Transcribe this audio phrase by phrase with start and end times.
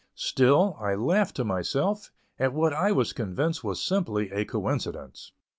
[0.17, 2.09] Still, I laughed to myself,
[2.39, 5.31] at what I was convinced was simply a coincidence.